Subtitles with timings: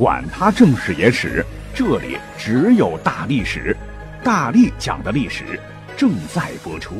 [0.00, 1.44] 管他正史野史。
[1.74, 3.76] 这里只有大历史，
[4.24, 5.60] 大力讲的历史
[5.94, 6.94] 正在播出。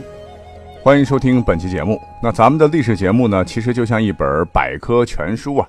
[0.83, 1.99] 欢迎收听本期节目。
[2.23, 5.67] 那咱们的历史节目呢，其实就像一本百科全书啊，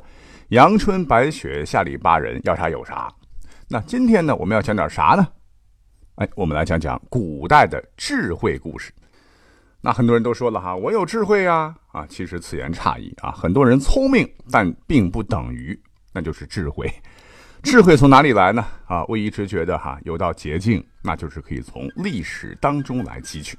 [0.49, 3.09] 阳春白雪，下里巴人，要啥有啥。
[3.69, 5.25] 那今天呢，我们要讲点啥呢？
[6.15, 8.91] 哎，我们来讲讲古代的智慧故事。
[9.79, 13.31] 那很多人都说了哈，我有智慧呀，啊，其实此言差矣啊。
[13.31, 15.79] 很多人聪明，但并不等于
[16.11, 16.91] 那就是智慧。
[17.63, 18.65] 智慧从哪里来呢？
[18.87, 23.57] 啊，我一直觉得哈，有道捷径，那就是可以从历史当中来汲取。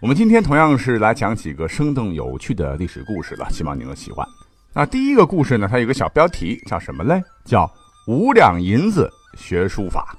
[0.00, 4.26] 我们今天同样是来讲几个生动有趣的历史故事了，希望您能喜欢。
[4.72, 7.22] 那第一个故事呢，它有个小标题，叫什么嘞？
[7.44, 7.70] 叫
[8.08, 10.16] 五两银子学书法。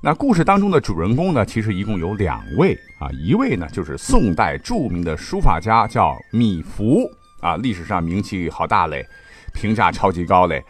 [0.00, 9.04] 那故事当中的主人公呢，其实一共有两位啊，一位呢就是宋代著名的书法家，叫米芾啊，历史上名气好大嘞，
[9.52, 10.64] 评价超级高嘞。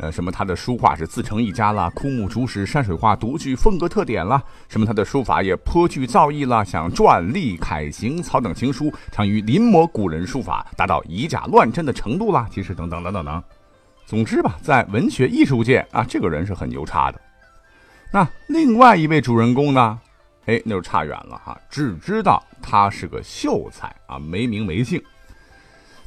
[0.00, 12.48] 呃，什么他的书画是自成一家啦，枯木竹石山水画独具风格特点啦，什么他的书法也颇具造诣啦，像篆隶楷行草等行书，常于临摹古人书法，达到以假乱真的程度啦。
[12.50, 13.42] 其实等等等等等，
[14.06, 17.20] 总之吧，在文学艺术界啊，这个人是很牛叉的。
[18.10, 20.00] 那另外一位主人公呢？
[20.46, 24.98] 哎，那就差远了哈，只知道他是个秀才啊，没名没姓。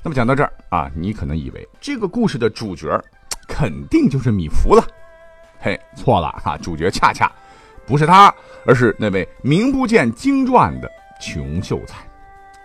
[0.01, 2.89] 那么讲到这儿啊，你可能以为这个故事的主角。
[3.47, 4.85] 肯定就是米芾了，
[5.59, 6.57] 嘿，错了哈！
[6.57, 7.31] 主角恰恰
[7.85, 8.33] 不是他，
[8.65, 10.89] 而是那位名不见经传的
[11.21, 11.97] 穷秀才。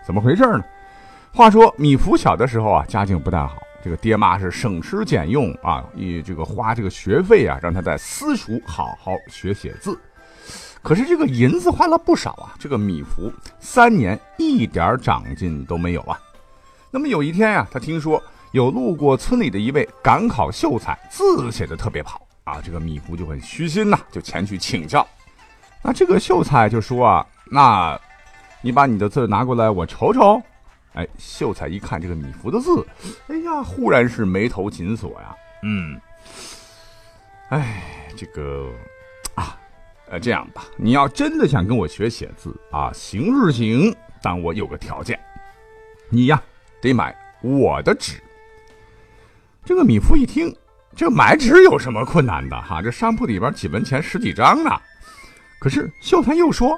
[0.07, 0.65] 怎么回事呢？
[1.33, 9.99] 话说米芾小的时候啊，家境不太好，这个爹妈是省吃俭用啊，以这个花这个学费啊，让他在私塾好好学写字。
[10.83, 13.31] 可是这个银子花了不少啊，这个米芾
[13.61, 16.19] 三年一点长进都没有啊。
[16.91, 18.23] 那么有一天呀，他听说。
[18.59, 22.61] 有路过村里的一位赶考秀才，字写的特别好啊！
[22.61, 25.07] 这个米芾就很虚心呐，就前去请教。
[25.81, 27.97] 那这个秀才就说啊：“那，
[28.61, 30.43] 你把你的字拿过来，我瞅瞅。”
[30.95, 32.85] 哎，秀才一看这个米芾的字，
[33.29, 35.37] 哎呀，忽然是眉头紧锁呀。
[35.63, 36.01] 嗯，
[37.51, 37.85] 哎，
[38.17, 38.69] 这个
[39.37, 39.57] 啊，
[40.11, 45.17] 呃，这样吧，你要真的想跟我学写字啊，行是行，但我有个条件，
[46.11, 46.43] 你呀
[46.83, 48.21] 得买我的纸。
[49.69, 50.51] 这个米芾一听，
[50.97, 52.81] 这买纸有什么困难的哈？
[52.81, 54.71] 这商铺里边几文钱十几张呢。
[55.61, 56.75] 可是秀才又说：“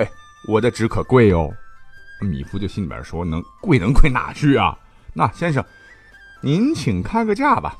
[0.00, 0.10] 哎，
[0.48, 1.52] 我的纸可贵哦。”
[2.22, 4.74] 米芾就心里边说：“能贵能贵哪去啊？
[5.12, 5.62] 那先生，
[6.40, 7.76] 您请开个价吧。”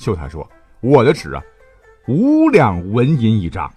[0.00, 1.42] 秀才说：“我的纸啊，
[2.08, 3.70] 五两纹银一张。”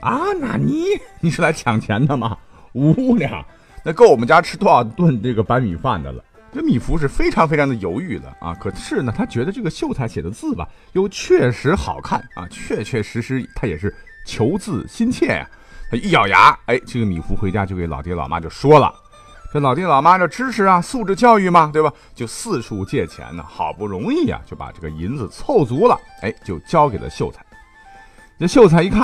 [0.00, 0.84] 啊，那你
[1.18, 2.38] 你是来抢钱的吗？
[2.72, 3.44] 五两，
[3.84, 6.22] 那够我们家吃多少顿这个白米饭的了。
[6.58, 13.94] 这米芾是非常非常的犹豫的啊，可是呢，他觉得这个秀才写的字吧，又确实好看啊，确确实实他也是
[14.26, 15.48] 求字心切呀。
[15.88, 18.92] 他一咬牙，哎，这个米芾回家就给老爹老妈就说了，
[19.52, 21.92] 这老爹老妈这知识啊，素质教育嘛，对吧？
[22.12, 27.40] 就四处借钱呢，好不容易啊，就把这个银子凑足了，哎，就交给了秀才。
[28.36, 29.02] 这秀才一看，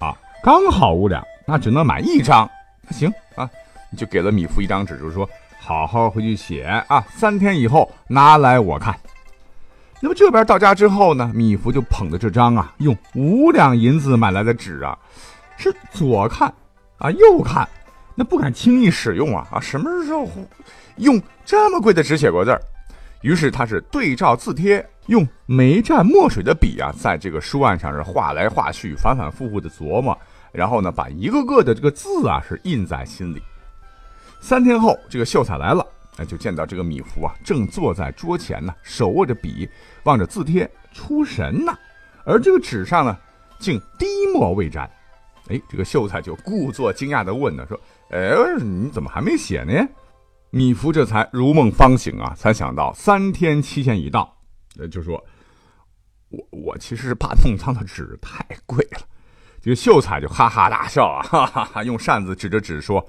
[0.00, 3.50] 啊，刚好五两，那只能买一张，那行啊，
[3.98, 5.28] 就给了米芾一张纸，就是说。
[5.66, 7.02] 好好回去写啊！
[7.16, 8.94] 三天以后拿来我看。
[9.98, 14.98] 那么这边到家之后呢，米芾就捧着这张啊，用五两银子买来的纸啊，
[15.56, 16.52] 是左看
[16.98, 17.66] 啊右看，
[18.14, 19.58] 那不敢轻易使用啊啊！
[19.58, 20.28] 什么时候
[20.96, 22.60] 用这么贵的纸写过字儿？
[23.22, 30.14] 于是他是对照字帖，用没蘸墨水的笔啊，在这个书案上是画来画去，反反复复的琢磨，
[30.52, 33.40] 然后呢，把一个个的这个字啊是印在心里。
[34.44, 35.82] 三天后，这个秀才来了，
[36.18, 39.66] 哎，就见到这个米芾啊，正坐在桌前呢，手握着笔，
[40.02, 41.72] 望着字帖出神呢。
[42.26, 43.16] 而这个纸上呢，
[43.58, 44.04] 竟滴
[44.34, 44.84] 墨未沾。
[45.48, 47.80] 哎，这个秀才就故作惊讶地问呢，说
[48.12, 49.72] ：“哎，你怎么还没写呢？”
[50.52, 54.36] 米芾这才如梦方醒啊，才想到三天期限已到，
[54.78, 55.24] 呃，就说
[56.28, 59.00] ：“我我其实是怕弄脏的纸太贵了。”
[59.62, 63.02] 这个秀才就哈哈大笑啊，哈 哈哈，用扇子指着纸说。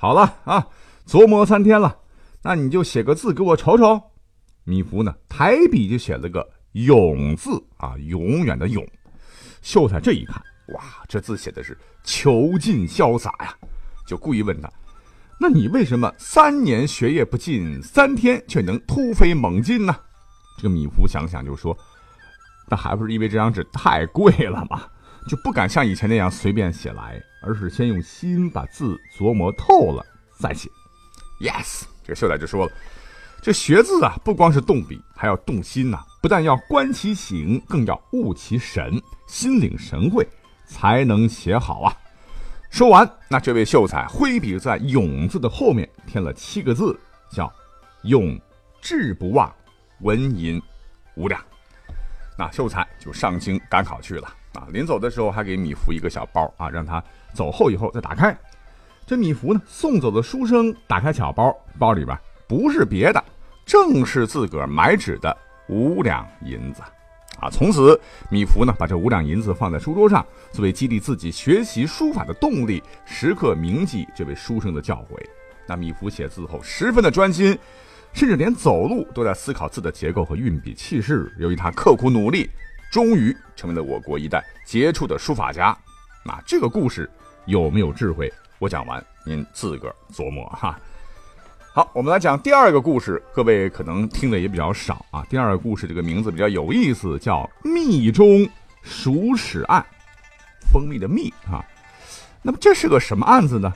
[0.00, 0.66] 好了啊，
[1.06, 1.94] 琢磨三天了，
[2.42, 4.00] 那你就写个字给我瞅瞅。
[4.64, 8.82] 米芾呢，抬笔就写了个“永”字啊，永远的“永”。
[9.60, 13.54] 秀才这一看，哇，这字写的是遒劲潇洒呀，
[14.06, 14.72] 就故意问他
[15.38, 19.94] ：“那你为什么三年学业不进，三天却能突飞猛进呢？”
[20.56, 21.76] 这个米芾想想就说
[22.70, 24.80] ：“那还不是因为这张纸太贵了吗？
[25.28, 30.04] 就不敢像以前那样随便写来，而是先用心把字琢磨透了
[30.38, 30.68] 再写。
[31.40, 32.72] ”Yes，这个秀才就说了
[33.40, 36.04] ：“这学字啊，不光是动笔，还要动心呐。
[36.20, 40.28] 不但要观其形，更要悟其神，心领神会，
[40.66, 41.96] 才能写好啊。”
[42.70, 46.98] 说完，那这位秀才挥笔在“永”字的后面添了七个字，
[47.32, 47.52] 叫
[48.04, 48.38] “永
[48.80, 49.52] 志不忘，
[50.00, 50.60] 文银
[51.16, 51.42] 无量”。
[52.38, 54.66] 那秀才就上京赶考去了啊！
[54.72, 57.02] 临走的时候还给米芾一个小包啊，让他
[57.32, 58.36] 走后以后再打开。
[59.06, 62.18] 这米芾呢，送走的书生打开小包，包里边
[62.48, 63.24] 不是别的，
[63.64, 65.36] 正是自个儿买纸的
[65.68, 66.82] 五两银子
[67.40, 67.48] 啊！
[67.50, 68.00] 从此，
[68.30, 75.18] 米芾呢，把这五两银子放在书桌上，作为激励自己学习书法的动力，时刻铭记这位书生的教诲。
[75.66, 77.58] 那米芾写字后十分的专心。
[78.12, 81.32] 甚至连走路都在思考字的结构和运笔气势。
[81.38, 82.50] 由于他刻苦努力，
[82.90, 85.76] 终于成为了我国一代杰出的书法家。
[86.24, 87.08] 那这个故事
[87.46, 88.32] 有没有智慧？
[88.58, 90.78] 我讲完，您自个儿琢磨哈。
[91.72, 93.22] 好，我们来讲第二个故事。
[93.32, 95.24] 各位可能听的也比较少啊。
[95.30, 98.46] 第二个故事这个名字比较有意思，叫《蜜中
[98.82, 99.80] 鼠屎案》，
[100.72, 101.64] 蜂蜜的蜜啊。
[102.42, 103.72] 那么这是个什么案子呢？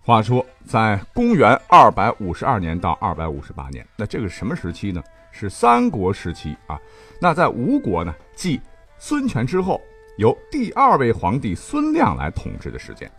[0.00, 5.02] 话说，在公元二百五十二年到二百五十八年，那这个什么时期呢？
[5.32, 6.78] 是三国时期啊。
[7.20, 8.60] 那在吴国呢，继
[8.98, 9.80] 孙权之后，
[10.18, 13.10] 由第二位皇帝孙亮来统治的时间。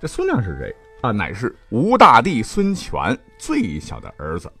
[0.00, 1.10] 这孙亮是谁啊？
[1.12, 4.52] 乃是吴大帝孙权最小的儿子。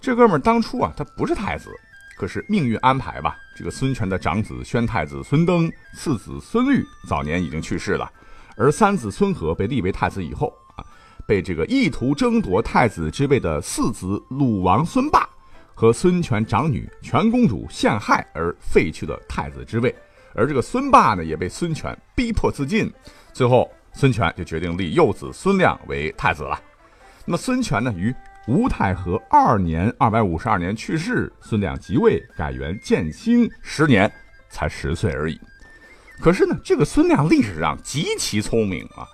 [0.00, 1.70] 这哥们儿当初啊，他不是太子，
[2.16, 8.10] 可是命运安排吧，这个孙权的长子宣太子孙登，次子孙虑早年已经去世了。
[8.56, 10.84] 而三子孙和被立为太子以后啊，
[11.26, 15.27] 被这个意图争夺太子之位的四子鲁王孙霸
[15.78, 19.94] 和孙权长女全公主陷害而废去了太子之位。
[20.34, 22.92] 而这个孙霸呢，也被孙权逼迫自尽。
[23.32, 26.60] 最后，孙权就决定立幼子孙亮为太子了。
[27.24, 28.12] 那么，孙权呢，于
[28.48, 34.12] 吴太和二年（二百五十二年）去世，孙亮即位，改元建兴十年，
[34.50, 35.40] 才十岁而已。
[36.18, 39.06] 可是呢，这个孙亮历史上极其聪明啊，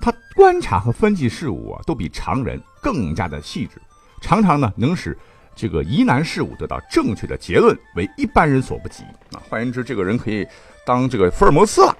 [0.00, 3.80] 他观察和分析事物啊，都比常人更加的细致，
[4.20, 5.16] 常常呢能使
[5.60, 9.02] 这个疑难事物得到正确的结论，为一般人所不及
[9.32, 9.42] 啊。
[9.46, 10.46] 换言之，这个人可以
[10.86, 11.94] 当这个福尔摩斯了。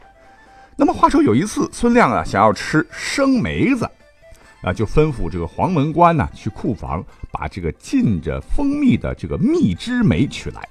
[0.77, 3.85] 那么话说有一次，孙亮啊想要吃生梅子，
[4.62, 10.67] 啊就吩咐这个黄门官呢去库房把这个浸着蜂蜜的这个蜜汁梅取来。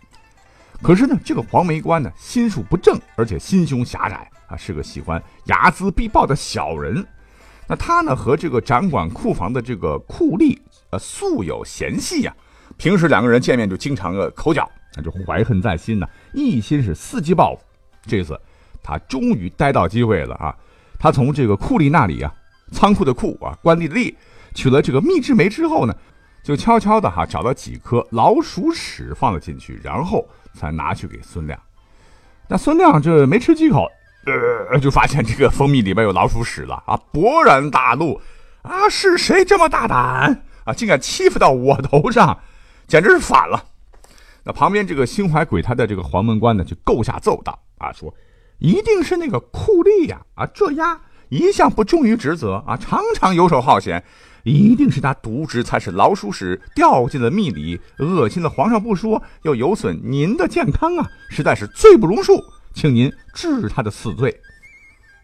[0.81, 7.05] 可是呢，这个黄梅官呢，心术不正，而且心胸狭窄啊，是个喜欢睚眦必报的小人。
[7.67, 10.57] 那他呢，和这个掌管库房的这个库吏，
[10.89, 12.35] 呃，素有嫌隙呀。
[12.79, 17.61] 平时两个人见面就经常个口角，那就怀恨在心呢，一心是伺机报复。
[18.07, 18.39] 这次
[18.81, 20.55] 他终于逮到机会了啊！
[20.97, 22.33] 他从这个库吏那里啊，
[22.71, 24.15] 仓库的库啊，官吏的吏，
[24.55, 25.93] 取了这个蜜汁梅之后呢，
[26.41, 30.27] 就悄悄的哈找了几颗老鼠屎放了进去，然后。
[30.55, 31.57] 才拿去给孙亮，
[32.47, 33.87] 那孙亮这没吃几口，
[34.71, 36.99] 呃，就发现这个蜂蜜里边有老鼠屎了啊！
[37.13, 38.19] 勃然大怒，
[38.63, 42.39] 啊，是谁这么大胆啊，竟敢欺负到我头上，
[42.89, 43.63] 简直是反了！
[44.43, 48.13] 那旁边这个心怀鬼胎的这个黄门官呢，就构下奏道啊，说
[48.57, 54.03] 一定是那个酷吏呀，啊，这丫一向不忠于职责啊，常常游手好闲。
[54.43, 61.05] 一定是他渎职，才使老鼠屎掉进了蜜里，恶心了皇上不说，又有损您的健康啊！
[61.29, 62.41] 实在是罪不容恕，
[62.73, 64.39] 请您治他的死罪。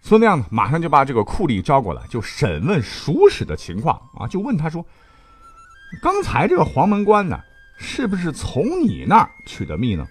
[0.02, 4.86] 孙亮呢，马上就把这个库吏招过来，就审问鼠屎的情况啊，就问他说
[6.04, 7.40] ：“刚才这个黄门官呢，
[7.78, 10.08] 是不是从你那儿取的蜜呢？”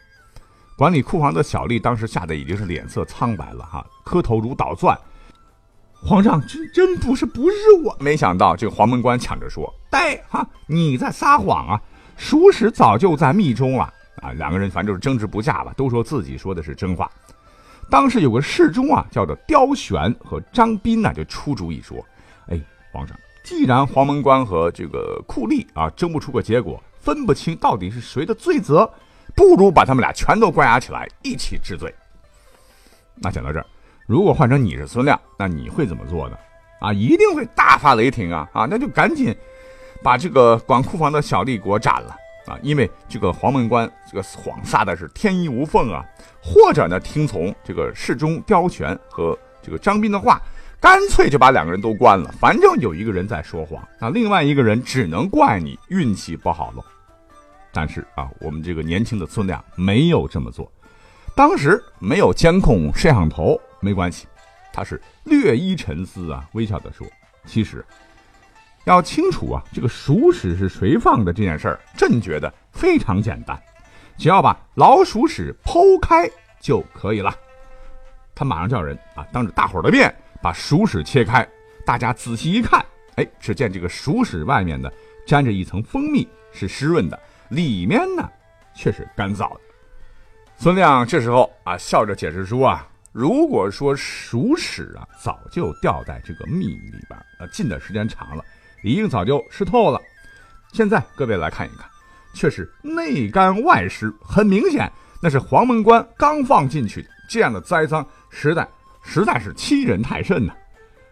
[0.76, 4.98] 管理库房的小吏当时吓得已经是脸色苍白了哈，磕头如捣蒜。
[5.94, 11.80] 皇上，真真不是不是我，没想到这个黄门官抢着说：“呆哈，你在撒谎啊！
[12.16, 13.84] 鼠屎早就在密中了
[14.16, 17.10] 啊！”两个人反正就是争执不下吧，都说自己说的是真话。
[17.88, 22.04] 当时有个侍中啊，叫做刁玄和张斌呢，就出主意说
[22.50, 22.60] ：“哎，
[22.92, 28.90] 皇上，既然黄门官和这个酷吏啊争不出个结果，分不清到底是谁的罪责，
[29.36, 31.94] 不如把他们俩全都关押起来，一起治罪。”
[33.22, 33.66] 那讲到这儿。
[34.06, 36.36] 如果换成你是孙亮，那你会怎么做呢？
[36.80, 38.46] 啊，一定会大发雷霆啊！
[38.52, 39.34] 啊，那就赶紧
[40.02, 42.14] 把这个管库房的小吏给我斩了
[42.46, 46.04] 啊，因为这个黄门关这个谎撒的是天衣无缝啊，
[46.42, 50.38] 或者呢听从这个侍中刁权和这个张斌的话，
[50.78, 56.84] 干脆就把两个人都关了，反正有一个人在说谎，那另外一个人只能怪你运气不好喽。
[57.74, 60.70] 但是啊，我们这个年轻的孙亮没有这么做，
[61.34, 64.26] 当时没有监控摄像头，没关系，
[64.72, 67.06] 他是略一沉思啊，微笑的说
[67.44, 67.84] ：“其实。”
[68.84, 73.58] 要清楚啊，这个鼠屎是谁放的这件事儿，朕觉得非常简单，
[74.18, 77.34] 只要把老鼠屎剖开就可以了。
[78.34, 81.48] 他马上叫人啊，当着大伙儿的面把鼠屎切开，
[81.86, 82.84] 大家仔细一看，
[83.16, 84.90] 哎，只见这个鼠屎外面呢
[85.26, 88.28] 沾着一层蜂蜜，是湿润的，里面呢
[88.74, 89.60] 却是干燥的。
[90.56, 98.44] 孙亮这时候啊笑着解释说啊，如果说鼠屎啊早就掉在这个蜜里边，啊浸的时间长了。
[98.82, 99.98] 已经早就湿透了，
[100.72, 101.88] 现在各位来看一看，
[102.34, 107.08] 却是内干外湿，很明显那是黄门关刚放进去的。
[107.26, 108.68] 这样的栽赃，实在
[109.02, 110.52] 实在是欺人太甚呐！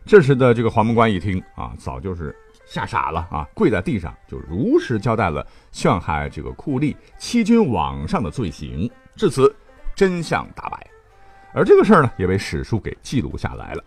[0.05, 2.37] 这时的这个黄门关一听啊，早就是
[2.73, 8.91] 吓傻了啊，跪在地上就如实交代了陷害这个酷吏、欺君罔上的罪行。
[9.15, 9.55] 至此，
[9.95, 10.87] 真相大白，
[11.53, 13.85] 而这个事儿呢，也被史书给记录下来了。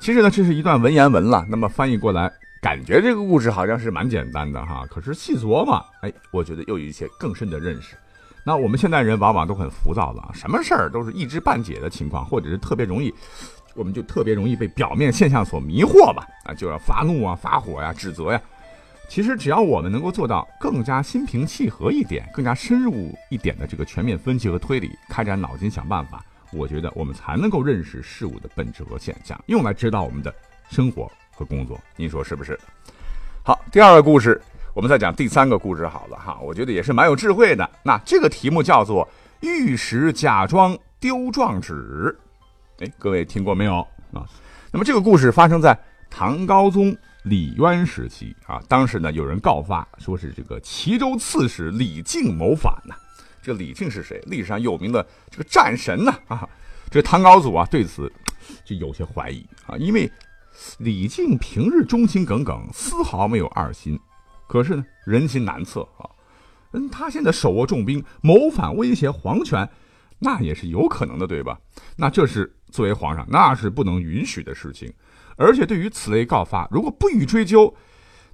[0.00, 2.32] 其实呢，这是一段文言文了，那么翻译过来。
[2.62, 7.94] 感觉这个故事好像是蛮简单的哈，可是细琢磨，哎，我觉得又有一些更深的认识。
[8.42, 13.14] 那我们现代人往往都很浮躁了，什么事儿都是一知半解的情况，或者是特别容易，
[13.78, 16.26] 我们就特别容易被表面现象所迷惑吧？
[16.44, 18.42] 啊，就要发怒啊、发火呀、指责呀。
[19.08, 30.34] 其实只要我们能够做到更加心平气和一点，更加深入一点的这个全面分析和推理，开展脑筋想办法，我觉得我们才能够认识事物的本质和现象，用来指导我们的
[30.68, 31.10] 生活。
[31.38, 32.58] 和工作，您说是不是？
[33.44, 34.42] 好，第二个故事，
[34.74, 36.36] 我们再讲第三个故事好了哈。
[36.42, 37.70] 我觉得也是蛮有智慧的。
[37.84, 39.08] 那这个题目叫做
[39.38, 42.18] “玉石假装丢状纸”。
[42.78, 43.80] 哎，各位听过没有
[44.12, 44.26] 啊？
[44.70, 48.60] 那么这个故事发生在唐高宗李渊时期啊。
[48.68, 52.94] 当时呢，有人告发说是这个齐州刺史李靖谋反呐。
[53.42, 54.22] 这李靖是谁？
[54.26, 56.48] 历史上有名的这个战神呐啊。
[56.90, 58.12] 这唐高祖啊，对此
[58.64, 60.10] 就有些怀疑啊，因为。
[60.78, 63.96] 李靖平日忠心耿耿，丝毫没有二心，
[64.48, 66.10] 可是呢，人心难测啊。
[66.72, 69.68] 嗯，他现在手握重兵，谋反威胁皇权，
[70.18, 71.58] 那也是有可能的，对吧？
[71.96, 74.92] 那这是作为皇上，那是不能允许的事情。
[75.36, 77.74] 而且对于此类告发，如果不予追究，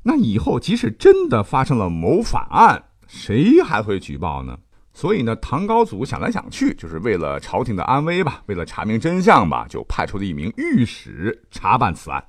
[0.03, 4.59] 那以后即使真的发生了谋反案，谁还会举报呢？
[4.93, 12.25] 所以呢，唐高祖想来想去，就是为了朝廷的安危吧，为了查明真相吧，就派出了一名御史查办此案。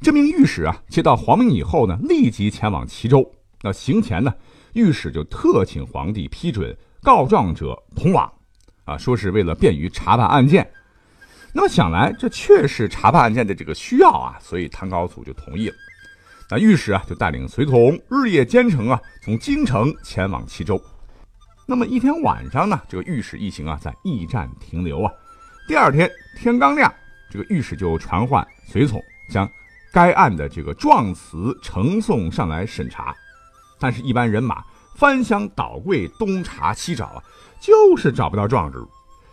[0.00, 3.32] 这名御史啊，接到皇命以后呢，立即前往齐州。
[3.62, 4.32] 那行前呢，
[4.74, 8.30] 御史就特请皇帝批准告状者同往，
[8.90, 10.68] 啊，说是为了便于查办案件。
[11.52, 15.74] 那么想来，这确实查办案件的这个需要啊，所以唐高祖就同意了。
[16.50, 20.80] 那御史啊，就带领随从日夜兼程啊，从京城前往齐州。
[21.66, 25.12] 那么一天晚上呢，这个御史一行啊在驿站停留啊。
[25.68, 26.92] 第二天天刚亮，
[27.30, 29.48] 这个御史就传唤随从将
[29.92, 33.14] 该案的这个状词呈送上来审查。
[33.78, 34.64] 但是，一般人马
[35.00, 37.24] 翻箱倒柜，东查西找啊，
[37.58, 38.78] 就是找不到状纸。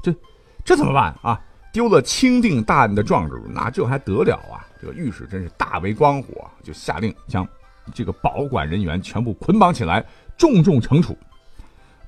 [0.02, 0.16] 这
[0.64, 1.38] 这怎么办啊？
[1.74, 4.64] 丢了钦定大案的状纸，那这还得了啊？
[4.82, 7.46] 这个御史真是大为光火，就下令将
[7.94, 10.02] 这个保管人员全部捆绑起来，
[10.38, 11.18] 重重惩处。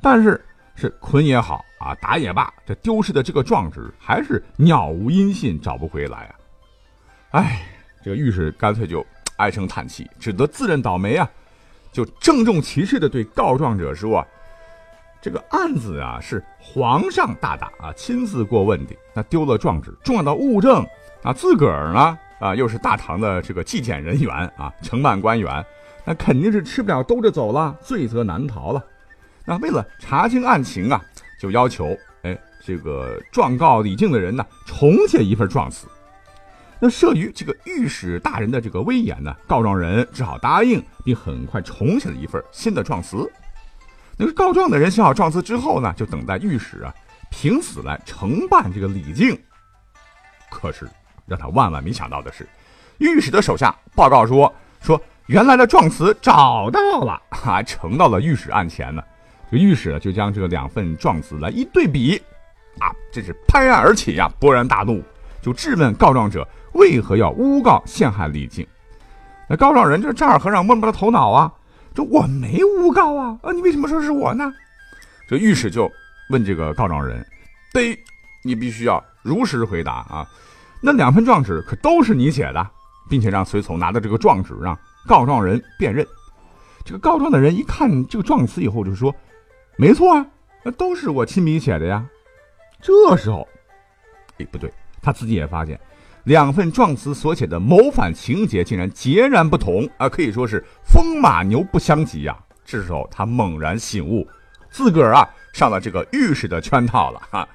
[0.02, 0.42] 但是
[0.76, 6.36] 是捆也好啊，打也罢，这丢失的这个状纸还是杳无音信，找不回来啊！
[7.32, 7.62] 哎，
[8.02, 11.30] 这个御史干脆就唉声叹气，只得自认倒霉啊，
[11.92, 14.28] 就郑重其事的对告状者说啊
[15.22, 20.86] ：“这个案子啊是皇上大大啊亲自过问的，那丢了状纸，重要的物证
[21.24, 25.66] 啊，自个儿呢啊又是大唐的这个纪检人员啊，承办官员，
[26.06, 28.84] 那肯定是吃不了兜着走了，罪责难逃了。”
[29.46, 31.02] 那为了查清案情啊，
[31.42, 35.88] 就要求哎，这个状告李靖的人呢，重写一份状词。
[36.82, 43.30] 那慑于这个御史大人的这个威严呢，告状人只好答应，并很快重写了一份新的状词。
[44.18, 46.94] 那个告状的人写好状词之后呢，就等待御史啊
[47.30, 49.38] 凭死来承办这个李靖。
[50.50, 50.88] 可是
[51.26, 52.48] 让他万万没想到的是，
[52.98, 59.04] 御史的手下报告说说原来的状词找到了，还呈到了御史案前呢。
[59.52, 62.18] 这御史呢，就将这个两份状词来一对比，
[62.80, 65.04] 啊，这是拍案而起呀，勃然大怒，
[65.42, 68.66] 就质问告状者为何要诬告陷害李靖。
[69.48, 71.52] 那告状人这丈二和尚摸不着头脑啊，
[71.94, 74.54] 这我没诬告啊，啊，你为什么说是我呢？
[75.28, 75.92] 这御史就
[76.30, 77.26] 问这个告状人
[77.74, 77.98] ：“得，
[78.44, 80.28] 你必须要如实回答啊！
[80.82, 82.70] 那两份状纸可都是你写的，
[83.10, 86.06] 并且让随从拿着这个状纸让告状人辨认。
[86.86, 89.14] 这个告状的人一看这个状词以后，就说：
[89.78, 90.26] 没错啊，
[90.64, 92.06] 那都是我亲笔写的呀。
[92.82, 93.48] 这时候，
[94.38, 94.72] 哎，不对，
[95.02, 95.80] 他自己也发现。”
[96.26, 102.38] 两份状词所写的谋反情节竟然截然不同啊，可以说是风马牛不相及呀。
[102.66, 104.28] 这时候他猛然醒悟，
[104.70, 107.48] 自个儿啊上了这个御史的圈套了哈。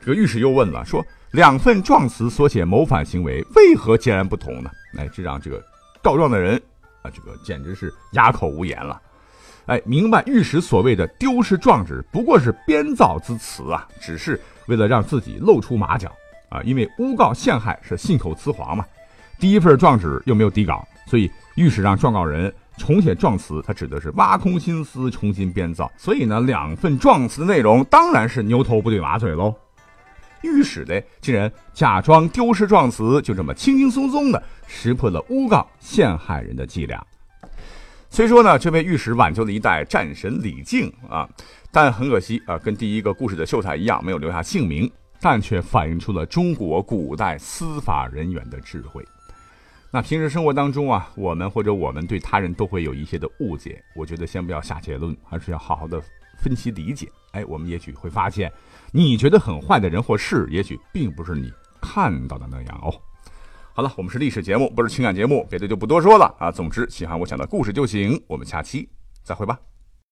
[0.00, 4.70] 这个御史又问了，说两份状词所写谋反行为为何截然不同呢？
[4.98, 5.62] 哎，这让这个
[6.02, 6.60] 告状的人
[7.02, 9.00] 啊，这个简直是哑口无言了。
[9.66, 16.10] 哎，明白御史所谓的丢失状纸不过是编造之词啊，只是为了让自己露出马脚。
[16.48, 18.84] 啊，因为诬告陷害是信口雌黄嘛，
[19.38, 25.90] 第一份状纸又没有底稿，所以御史让状告人重写状词，他指的是挖空心思重新编造。
[25.96, 29.54] 所以呢，两份状词的内容当然是牛头不对马嘴喽。
[30.42, 37.04] 御史的竟然假装丢失状词，就这么轻轻松松的识破了诬告陷害人的伎俩。
[38.10, 41.28] 虽说呢，这位御史挽救了一代战神李靖啊，
[41.72, 44.90] 但很可惜啊，跟第一个故事的秀才一样，没有留下姓名。
[45.20, 49.04] 但却反映出了中国古代司法人员的智慧。
[49.90, 53.82] 那平时生活当中啊，我们或者我们对他人都会有一些的误解。
[53.94, 56.02] 我觉得先不要下结论，还是要好好的
[56.38, 57.08] 分析理解。
[57.32, 58.52] 哎，我们也许会发现，
[58.92, 62.92] 你觉得很坏的人或事，也许并不是你看到的那样哦。
[63.72, 66.50] 好了，我们是历史节目，不是情感节目，别的就不多说了啊。
[66.50, 68.20] 总之，喜欢我讲的故事就行。
[68.26, 68.88] 我们下期
[69.22, 69.75] 再会吧。